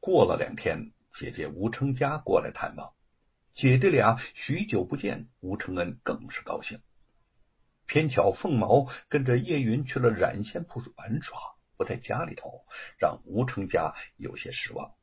[0.00, 2.94] 过了两天，姐姐吴成家过来探望，
[3.54, 6.80] 姐弟俩许久不见，吴承恩更是高兴。
[7.86, 11.38] 偏巧凤毛跟着叶云去了染线铺玩耍，
[11.76, 12.64] 不在家里头，
[12.98, 14.94] 让吴成家有些失望。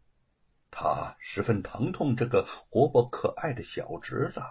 [0.71, 4.41] 他十分疼痛这个活泼可爱的小侄子，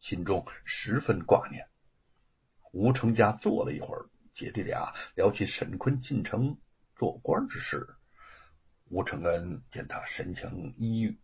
[0.00, 1.68] 心中十分挂念。
[2.72, 6.58] 吴成家坐了一会儿，姐弟俩聊起沈坤进城
[6.96, 7.88] 做官之事。
[8.88, 11.18] 吴承恩见他神情抑郁，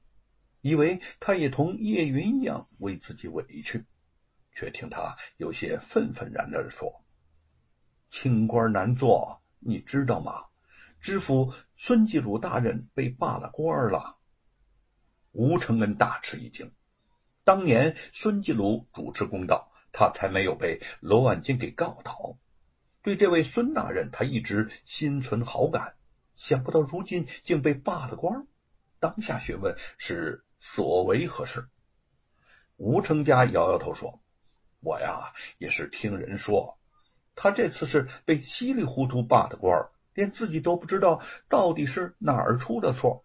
[0.60, 3.84] 以为他也同叶云一样为自己委屈，
[4.52, 7.04] 却听他有些愤愤然的说
[8.10, 10.46] ：“清官难做，你知道吗？
[11.00, 14.18] 知府孙继鲁大人被罢了官了。”
[15.32, 16.72] 吴承恩大吃一惊，
[17.44, 19.66] 当年孙继鲁主持公道。
[19.92, 22.38] 他才没有被罗万金给告倒。
[23.02, 25.96] 对这位孙大人，他一直心存好感。
[26.40, 28.48] 想不到如今竟被罢了官，
[28.98, 31.68] 当下询问是所为何事。
[32.76, 34.20] 吴成家摇摇头说
[34.82, 36.78] ：“我呀，也是听人说，
[37.36, 43.24] 他这次是被稀里糊涂罢的官，连自己都不知道到底是哪儿出的错。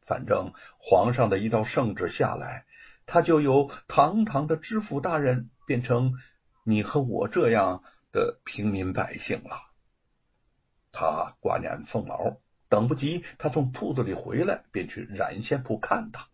[0.00, 2.64] 反正皇上的一道圣旨下来，
[3.04, 6.18] 他就由堂堂的知府大人。”变成
[6.62, 9.62] 你和我这样的平民百姓了。
[10.92, 12.36] 他挂念凤毛，
[12.74, 16.26] 等不及他从铺子里回来，便去染线铺看他。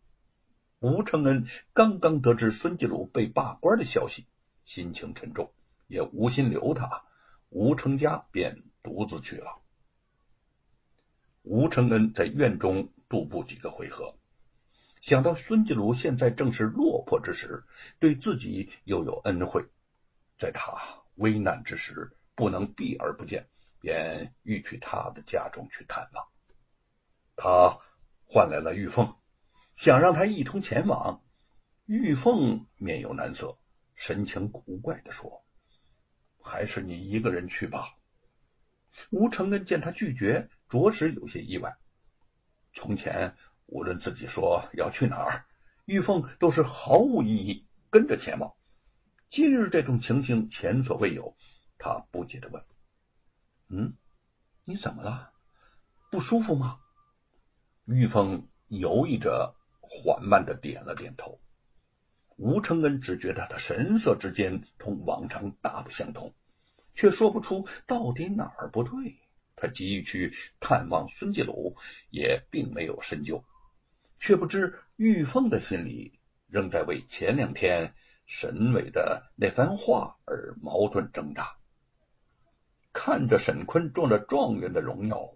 [0.78, 4.26] 吴承恩刚刚得知孙继鲁被罢官的消息，
[4.64, 5.52] 心情沉重，
[5.86, 7.02] 也无心留他。
[7.50, 9.60] 吴成家便独自去了。
[11.42, 14.14] 吴承恩在院中度步几个回合。
[15.02, 17.64] 想到孙继鲁现在正是落魄之时，
[17.98, 19.66] 对自己又有恩惠，
[20.38, 23.46] 在他危难之时不能避而不见，
[23.78, 26.29] 便欲去他的家中去探望。
[27.42, 27.78] 他
[28.26, 29.16] 唤来了玉凤，
[29.74, 31.22] 想让他一同前往。
[31.86, 33.56] 玉凤面有难色，
[33.94, 35.42] 神情古怪的说
[36.44, 37.96] ：“还是你一个人去吧。”
[39.10, 41.78] 吴承恩见他拒绝，着实有些意外。
[42.74, 43.34] 从前。
[43.72, 45.46] 无论自己说要去哪儿，
[45.84, 48.52] 玉凤都是毫无异议跟着前往。
[49.28, 51.36] 今日这种情形前所未有，
[51.78, 52.64] 他不解的问
[53.70, 53.96] ：“嗯，
[54.64, 55.32] 你怎么了？
[56.10, 56.80] 不舒服吗？”
[57.92, 61.40] 玉凤犹豫着，缓慢的点了点头。
[62.36, 66.32] 吴承恩只觉得他神色之间同往常大不相同，
[66.94, 69.18] 却说不出到底哪儿不对。
[69.56, 71.76] 他急于去探望孙继鲁，
[72.10, 73.44] 也并没有深究。
[74.20, 81.56] 却不知玉凤的心里仍在为前两天沈伟的那番话而矛盾挣扎。
[82.92, 85.34] 看着沈坤中了状元的荣耀，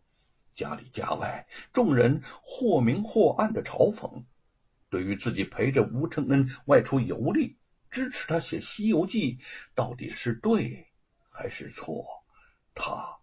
[0.55, 4.25] 家里家外众人或明或暗的嘲讽，
[4.91, 7.59] 对于自己陪着吴承恩外出游历，
[7.91, 9.37] 支持他写《西游记》，
[9.75, 10.87] 到底是对
[11.31, 12.07] 还是错？
[12.75, 13.19] 他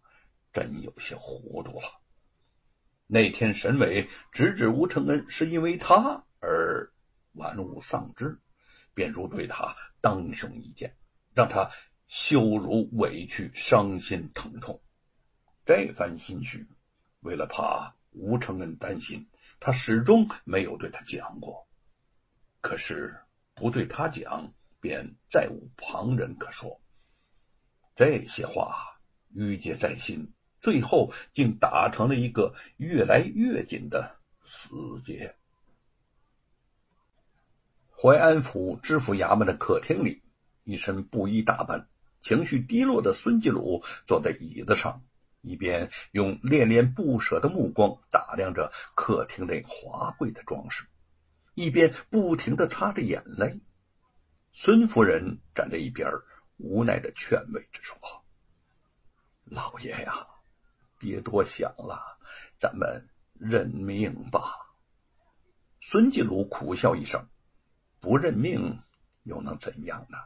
[0.54, 1.88] 真有些糊涂了。
[3.08, 6.94] 那天，沈伟直指吴承恩是因为他而
[7.34, 8.40] 玩物丧志，
[8.94, 10.96] 便如对他当胸一剑，
[11.34, 11.72] 让他
[12.08, 14.82] 羞辱、委屈、伤心、疼痛。
[15.66, 16.68] 这番心绪，
[17.22, 19.28] 为了怕吴承恩担心，
[19.60, 21.68] 他始终没有对他讲过。
[22.60, 23.18] 可是
[23.56, 26.80] 不对他讲，便再无旁人可说。
[27.96, 29.00] 这些话
[29.34, 30.34] 郁结在心。
[30.60, 34.16] 最后竟打成了一个越来越紧的
[34.46, 34.70] 死
[35.04, 35.36] 结。
[37.90, 40.22] 淮安府知府衙门的客厅里，
[40.64, 41.88] 一身布衣打扮、
[42.22, 45.02] 情绪低落的孙继鲁坐在椅子上，
[45.42, 50.88] 一边用恋恋不舍的目光打量着客厅内华贵的装饰，
[51.54, 53.60] 一边不停的擦着眼泪。
[54.54, 56.10] 孙夫人站在一边，
[56.58, 57.98] 无奈的劝慰着说
[59.46, 60.28] ：“老爷呀。”
[61.00, 62.20] 别多想了，
[62.60, 64.42] 咱们认命吧。
[65.80, 67.28] 孙继鲁苦笑一声
[68.00, 68.84] ：“不认命
[69.24, 70.20] 又能怎样呢？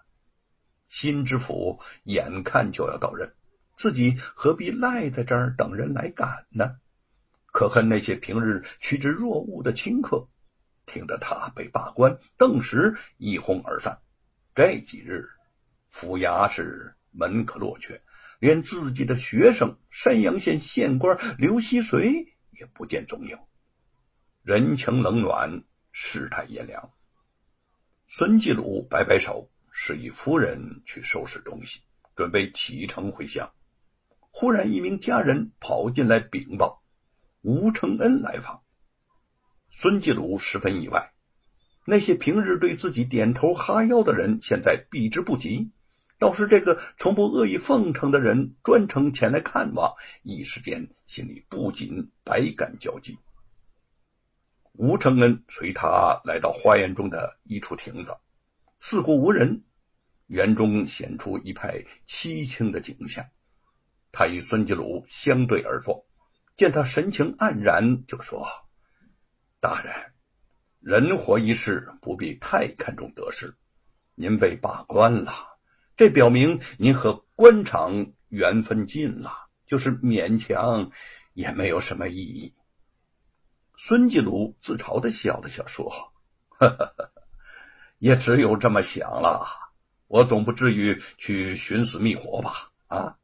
[0.90, 3.34] 新知府眼看就要到任，
[3.76, 6.78] 自己何必赖在这儿等人来赶呢？
[7.46, 10.28] 可恨那些平日趋之若鹜的清客，
[10.86, 14.00] 听得他被罢官，顿时一哄而散。
[14.54, 15.30] 这几日，
[15.88, 18.02] 府衙是门可罗雀。”
[18.38, 23.40] 连自己的学生山阳县县官刘希随也不见踪影，
[24.44, 25.64] 人情冷暖，
[25.94, 26.92] 世态炎凉。
[28.10, 31.80] 孙继鲁摆摆手，示意夫人去收拾东西，
[32.18, 33.54] 准备启程回乡。
[34.38, 36.84] 忽然，一名家人跑进来禀报：
[37.42, 38.64] 吴承恩来访。
[39.72, 41.14] 孙继鲁十分意外，
[41.86, 45.72] 那些平日对自己点头哈腰的人，现在避之不及；
[46.20, 53.18] 倒是这个从不恶意奉承的人，专程前来看望，一时间心里不禁百感交集。
[54.74, 58.18] 吴承恩随他来到花园中的一处亭子，
[58.80, 59.64] 四顾无人，
[60.28, 63.28] 园中显出一派凄清的景象。
[64.16, 66.08] 他与孙继鲁相对而坐，
[66.56, 68.48] 见他神情黯然，就说。
[69.60, 69.94] 大人，
[70.80, 73.58] 人活一世，不必太看重得失。
[74.14, 75.34] 您被罢官了，
[75.98, 79.34] 这表明您和官场缘分尽了，
[79.66, 80.92] 就是勉强
[81.34, 82.56] 也没有什么意义。
[83.76, 85.92] 孙继鲁自嘲的笑了笑，说
[86.58, 87.12] ：“呵呵呵，
[87.98, 89.46] 也只有这么想了。
[90.08, 92.72] 我总不至于去寻死觅活吧？
[92.88, 93.18] 啊，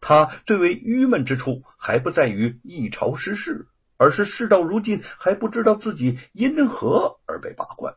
[0.00, 7.96] 他最为郁闷之处，还不在于一朝失势。”而是事到如今还不知道自己因何而被罢官，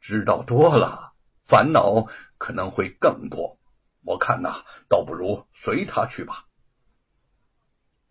[0.00, 1.12] 知道多了，
[1.44, 2.06] 烦恼
[2.38, 3.58] 可能会更多。
[4.00, 6.46] 我看呐，倒不如随他去吧。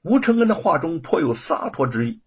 [0.04, 2.22] 吴承恩的话中颇有洒脱之意，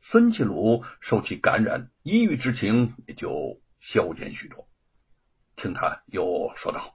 [0.00, 4.66] 孙启鲁受其感染，抑郁之情也就消减许多。
[5.56, 6.94] 听他又说道：“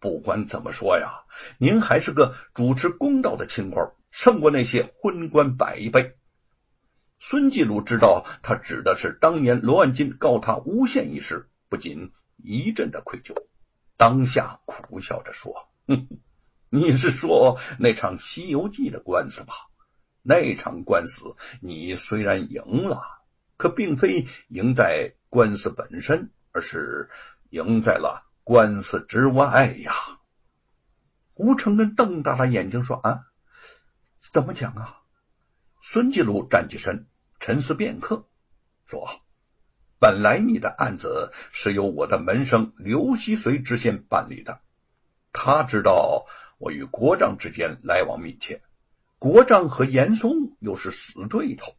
[0.00, 1.24] 不管怎么说呀，
[1.58, 6.16] 您还是个主持公道的清官。”胜过那些昏官百倍。
[7.20, 13.34] 孙继鲁知道他指的是当年罗万金告他诬陷一事，不禁一阵的愧疚，
[13.98, 16.08] 当下苦笑着说：“哼，
[16.70, 19.52] 你是说那场《西游记》的官司吧？
[20.22, 23.02] 那场官司你虽然赢了，
[23.58, 27.10] 可并非赢在官司本身，而是
[27.50, 29.92] 赢在了官司之外呀。”
[31.36, 33.26] 吴承恩瞪大了眼睛说：“啊。”
[34.32, 35.02] 怎么讲啊？
[35.82, 37.06] 孙继鲁站起身，
[37.40, 38.26] 沉思片刻，
[38.86, 39.06] 说
[40.00, 44.60] ：“本来你的案子是由我的门生刘希随知县办理的，
[45.32, 46.26] 他知道
[46.58, 48.60] 我与国丈之间来往密切，
[49.18, 51.74] 国丈和严嵩又是死对头，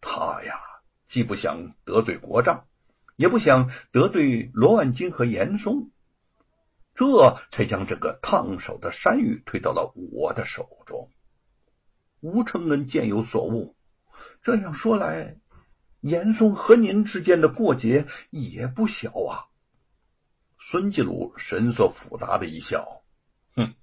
[0.00, 0.60] 他呀，
[1.08, 2.67] 既不想得罪国丈，
[3.18, 5.90] 也不想得罪罗万金和严嵩，
[6.94, 11.10] 这才将这个烫手的山芋推到了我的手中。”
[12.22, 13.74] 吴承恩见有所悟，
[14.42, 15.36] 这样说来，
[16.00, 19.46] 严嵩和您之间的过节也不小啊。
[20.60, 23.02] 孙继鲁神色复杂的一笑，
[23.56, 23.74] 哼，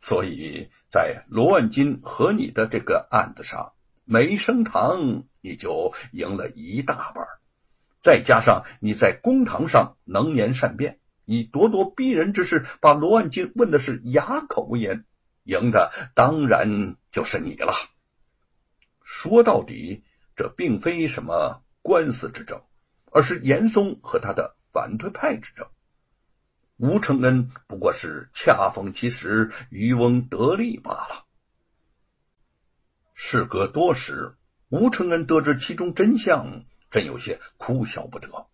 [0.00, 3.72] 所以在罗万金和你的这个案子上，
[4.04, 7.24] 没升堂你就赢了一大半，
[8.04, 15.06] 再加上你在公堂上能言善辩，以咄咄逼人之势把罗万金问的是哑口无言。
[15.42, 17.72] 赢的当然就是你了。
[19.02, 20.04] 说到底，
[20.36, 22.60] 这并非什么官司之争，
[23.10, 25.66] 而是严嵩和他的反对派之争。
[26.76, 31.24] 吴承恩不过是恰逢其时，渔翁得利罢了。
[33.14, 34.36] 事隔多时，
[34.68, 38.46] 吴承恩得知其中真相，真有些哭笑不得。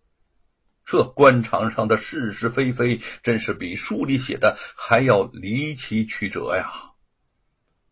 [0.83, 6.71] 这官场上的是是非非，真是比书里写的还要离奇曲折呀！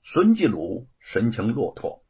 [0.02, 2.04] 孙继鲁神情落拓，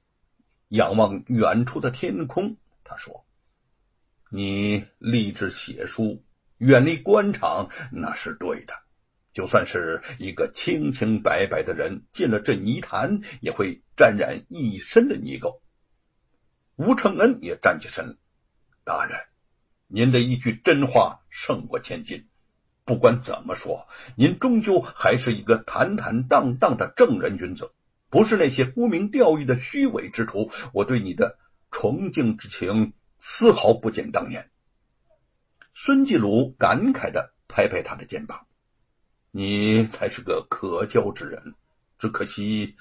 [0.69, 2.55] 仰望远处的天空，
[2.85, 3.25] 他说
[4.31, 6.23] ：“你立志写书，
[6.57, 8.73] 远离官场，那是对的。
[9.33, 15.59] 就算是一个清清白白的人，进了这泥潭，也会沾染一身的泥垢。”
[16.77, 18.17] 吴承恩也站起身，
[18.89, 19.19] 大人。
[19.85, 22.27] 您的一句真话胜过千金。
[22.85, 27.71] 不管怎么说，您终究还是一个坦坦荡荡的正人君子，
[28.09, 30.49] 不是那些沽名钓誉的虚伪之徒。
[30.73, 31.37] 我对你的
[31.69, 34.49] 崇敬之情丝毫不减当年。
[35.75, 38.47] 孙继鲁感慨的拍拍他的肩膀
[39.29, 41.53] ：“你才是个可交之人，
[41.99, 42.75] 只可惜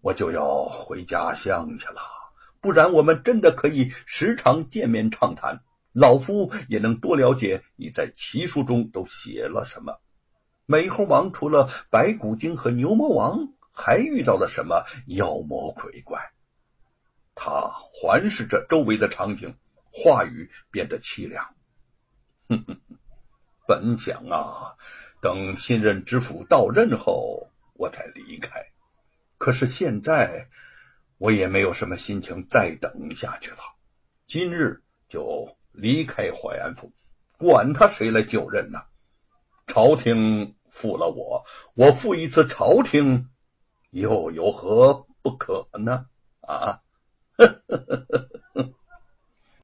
[0.00, 2.19] 我就要回家乡去了。
[2.60, 5.62] 不然，我们真的可以时常见面畅谈。”
[5.92, 10.00] 老夫也能多了解你在奇书中都写了什么。
[10.64, 16.30] 美猴王除了白骨精和牛魔王，还遇到了什么妖魔鬼怪？
[17.34, 19.56] 他环视着周围的场景，
[19.90, 21.56] 话语变得凄凉。
[22.48, 22.80] 哼哼，
[23.66, 24.76] 本想啊，
[25.20, 28.66] 等新任知府到任后，我再离开。
[29.38, 30.48] 可是现在，
[31.20, 33.58] 我也没有什么心情再等下去了，
[34.26, 36.92] 今日就离开淮安府，
[37.36, 38.80] 管他谁来就任呢？
[39.66, 43.28] 朝廷负了我，我负一次朝廷，
[43.90, 46.06] 又有何不可呢？
[46.40, 46.80] 啊！
[47.36, 48.18] 呵呵呵呵
[48.54, 48.74] 呵。